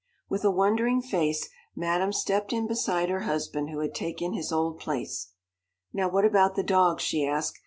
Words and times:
With 0.29 0.43
a 0.43 0.49
wondering 0.49 1.03
face, 1.03 1.47
Madame 1.75 2.11
stepped 2.11 2.51
in 2.51 2.65
beside 2.65 3.09
her 3.11 3.19
husband 3.19 3.69
who 3.69 3.77
had 3.81 3.93
taken 3.93 4.33
his 4.33 4.51
old 4.51 4.79
place. 4.79 5.33
"Now 5.93 6.09
what 6.09 6.25
about 6.25 6.55
the 6.55 6.63
dogs?" 6.63 7.03
she 7.03 7.23
asked. 7.23 7.59